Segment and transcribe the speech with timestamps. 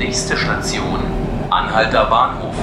[0.00, 0.98] Nächste Station,
[1.50, 2.54] Anhalter Bahnhof.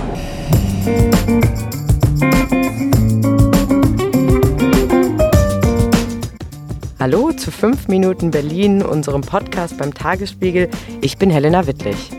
[6.99, 10.67] Hallo zu 5 Minuten Berlin, unserem Podcast beim Tagesspiegel.
[11.01, 12.09] Ich bin Helena Wittlich.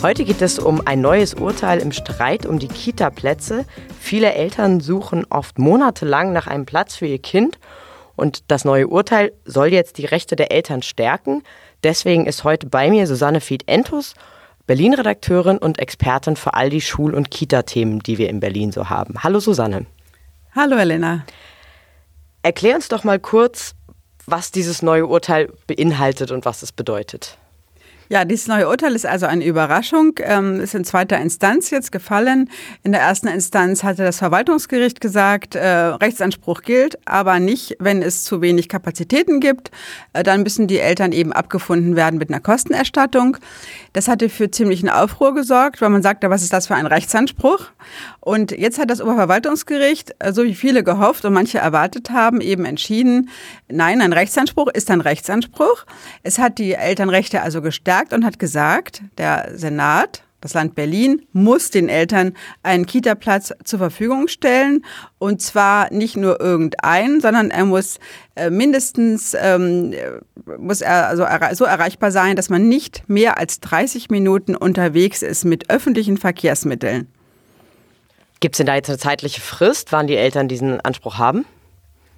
[0.00, 3.64] Heute geht es um ein neues Urteil im Streit um die Kita-Plätze.
[3.98, 7.58] Viele Eltern suchen oft monatelang nach einem Platz für ihr Kind
[8.14, 11.42] und das neue Urteil soll jetzt die Rechte der Eltern stärken.
[11.82, 14.14] Deswegen ist heute bei mir Susanne Fied-Entus,
[14.66, 19.22] Berlin-Redakteurin und Expertin für all die Schul- und Kita-Themen, die wir in Berlin so haben.
[19.22, 19.84] Hallo Susanne.
[20.54, 21.26] Hallo Elena.
[22.42, 23.74] Erklär uns doch mal kurz,
[24.26, 27.36] was dieses neue Urteil beinhaltet und was es bedeutet.
[28.14, 30.12] Ja, dieses neue Urteil ist also eine Überraschung.
[30.20, 32.48] Ähm, ist in zweiter Instanz jetzt gefallen.
[32.84, 38.22] In der ersten Instanz hatte das Verwaltungsgericht gesagt, äh, Rechtsanspruch gilt, aber nicht, wenn es
[38.22, 39.72] zu wenig Kapazitäten gibt.
[40.12, 43.36] Äh, dann müssen die Eltern eben abgefunden werden mit einer Kostenerstattung.
[43.94, 47.66] Das hatte für ziemlichen Aufruhr gesorgt, weil man sagte, was ist das für ein Rechtsanspruch?
[48.20, 52.64] Und jetzt hat das Oberverwaltungsgericht, äh, so wie viele gehofft und manche erwartet haben, eben
[52.64, 53.28] entschieden,
[53.68, 55.84] nein, ein Rechtsanspruch ist ein Rechtsanspruch.
[56.22, 61.22] Es hat die Elternrechte also gestärkt gestärkt und hat gesagt, der Senat, das Land Berlin
[61.32, 64.84] muss den Eltern einen Kita-Platz zur Verfügung stellen.
[65.18, 67.98] Und zwar nicht nur irgendeinen, sondern er muss
[68.34, 69.94] äh, mindestens ähm,
[70.58, 75.44] muss er also so erreichbar sein, dass man nicht mehr als 30 Minuten unterwegs ist
[75.44, 77.08] mit öffentlichen Verkehrsmitteln.
[78.40, 81.46] Gibt es denn da jetzt eine zeitliche Frist, wann die Eltern diesen Anspruch haben?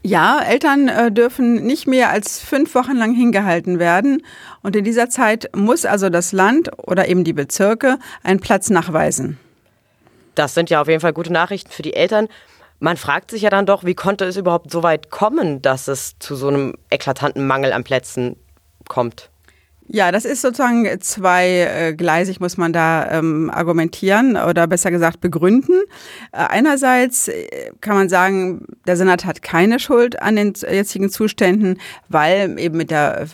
[0.06, 4.22] Ja, Eltern äh, dürfen nicht mehr als fünf Wochen lang hingehalten werden.
[4.62, 9.36] Und in dieser Zeit muss also das Land oder eben die Bezirke einen Platz nachweisen.
[10.36, 12.28] Das sind ja auf jeden Fall gute Nachrichten für die Eltern.
[12.78, 16.16] Man fragt sich ja dann doch, wie konnte es überhaupt so weit kommen, dass es
[16.20, 18.36] zu so einem eklatanten Mangel an Plätzen
[18.88, 19.28] kommt?
[19.88, 25.80] Ja, das ist sozusagen zweigleisig, muss man da ähm, argumentieren oder besser gesagt begründen.
[26.32, 31.78] Äh, einerseits äh, kann man sagen, der Senat hat keine Schuld an den jetzigen Zuständen,
[32.08, 33.28] weil eben mit der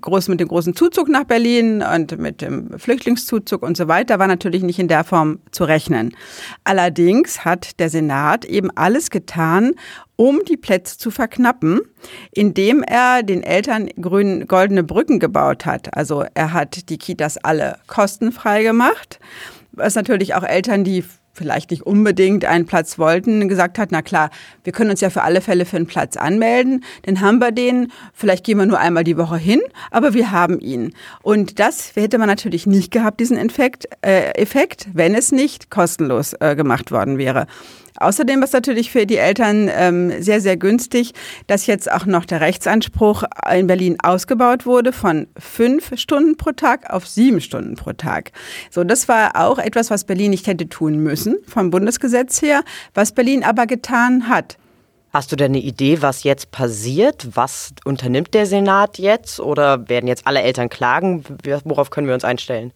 [0.00, 4.26] groß mit dem großen Zuzug nach Berlin und mit dem Flüchtlingszuzug und so weiter war
[4.26, 6.16] natürlich nicht in der Form zu rechnen.
[6.64, 9.72] Allerdings hat der Senat eben alles getan,
[10.16, 11.80] um die Plätze zu verknappen,
[12.32, 15.94] indem er den Eltern grün, goldene Brücken gebaut hat.
[15.94, 19.18] Also er hat die Kitas alle kostenfrei gemacht,
[19.72, 21.04] was natürlich auch Eltern, die
[21.40, 24.28] vielleicht nicht unbedingt einen Platz wollten, gesagt hat, na klar,
[24.62, 27.90] wir können uns ja für alle Fälle für einen Platz anmelden, dann haben wir den,
[28.12, 30.92] vielleicht gehen wir nur einmal die Woche hin, aber wir haben ihn.
[31.22, 36.34] Und das hätte man natürlich nicht gehabt, diesen Effekt, äh, Effekt wenn es nicht kostenlos
[36.40, 37.46] äh, gemacht worden wäre.
[38.00, 41.12] Außerdem ist natürlich für die Eltern ähm, sehr, sehr günstig,
[41.46, 43.24] dass jetzt auch noch der Rechtsanspruch
[43.54, 48.32] in Berlin ausgebaut wurde von fünf Stunden pro Tag auf sieben Stunden pro Tag.
[48.70, 53.12] So, das war auch etwas, was Berlin nicht hätte tun müssen vom Bundesgesetz her, was
[53.12, 54.56] Berlin aber getan hat.
[55.12, 57.26] Hast du denn eine Idee, was jetzt passiert?
[57.34, 59.40] Was unternimmt der Senat jetzt?
[59.40, 61.24] Oder werden jetzt alle Eltern klagen?
[61.64, 62.72] Worauf können wir uns einstellen?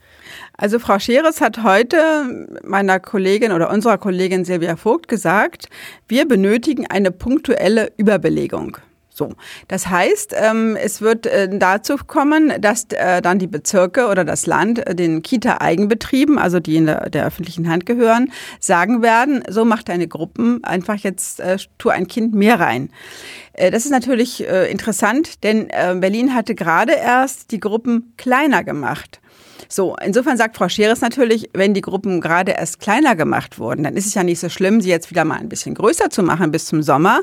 [0.57, 5.69] Also Frau Scheres hat heute meiner Kollegin oder unserer Kollegin Silvia Vogt gesagt,
[6.09, 8.79] wir benötigen eine punktuelle Überbelegung.
[9.17, 9.31] So,
[9.69, 14.47] das heißt, ähm, es wird äh, dazu kommen, dass äh, dann die Bezirke oder das
[14.47, 19.65] Land äh, den Kita-Eigenbetrieben, also die in der, der, öffentlichen Hand gehören, sagen werden, so
[19.65, 22.91] macht deine Gruppen einfach jetzt, äh, tu ein Kind mehr rein.
[23.53, 29.21] Äh, das ist natürlich äh, interessant, denn Berlin hatte gerade erst die Gruppen kleiner gemacht.
[29.69, 33.97] So, insofern sagt Frau Scheres natürlich, wenn die Gruppen gerade erst kleiner gemacht wurden, dann
[33.97, 36.51] ist es ja nicht so schlimm, sie jetzt wieder mal ein bisschen größer zu machen
[36.51, 37.21] bis zum Sommer.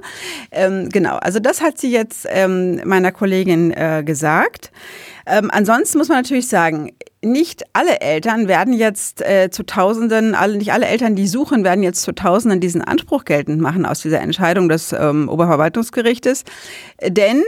[0.51, 4.71] Ähm, genau, also das hat sie jetzt ähm, meiner Kollegin äh, gesagt.
[5.25, 6.91] Ähm, ansonsten muss man natürlich sagen,
[7.23, 11.83] nicht alle Eltern werden jetzt äh, zu Tausenden, alle, nicht alle Eltern, die suchen, werden
[11.83, 16.43] jetzt zu Tausenden diesen Anspruch geltend machen aus dieser Entscheidung des ähm, Oberverwaltungsgerichtes.
[17.05, 17.43] Denn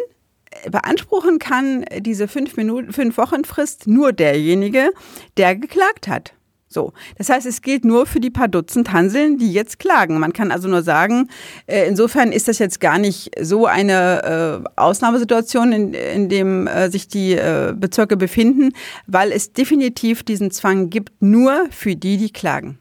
[0.69, 4.91] beanspruchen kann diese fünf Minuten, fünf Wochen Frist nur derjenige,
[5.37, 6.33] der geklagt hat.
[6.73, 6.91] So.
[7.17, 10.19] Das heißt, es gilt nur für die paar Dutzend Hanseln, die jetzt klagen.
[10.19, 11.29] Man kann also nur sagen,
[11.67, 16.89] äh, insofern ist das jetzt gar nicht so eine äh, Ausnahmesituation, in, in dem äh,
[16.89, 17.39] sich die
[17.75, 18.71] Bezirke befinden,
[19.05, 22.79] weil es definitiv diesen Zwang gibt, nur für die, die klagen.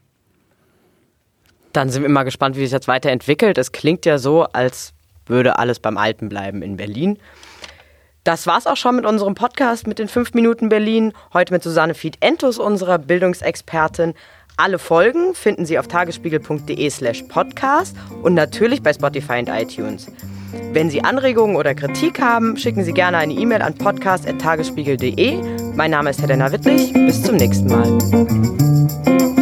[1.71, 3.57] Dann sind wir mal gespannt, wie sich das weiterentwickelt.
[3.57, 4.93] Es klingt ja so, als
[5.25, 7.17] würde alles beim Alten bleiben in Berlin.
[8.23, 11.11] Das war's auch schon mit unserem Podcast mit den 5 Minuten Berlin.
[11.33, 14.13] Heute mit Susanne Fied-Entus, unserer Bildungsexpertin.
[14.55, 20.09] Alle Folgen finden Sie auf tagesspiegel.de slash podcast und natürlich bei Spotify und iTunes.
[20.71, 25.41] Wenn Sie Anregungen oder Kritik haben, schicken Sie gerne eine E-Mail an podcast.tagesspiegel.de.
[25.75, 26.93] Mein Name ist Helena Wittlich.
[26.93, 29.32] Bis zum nächsten Mal.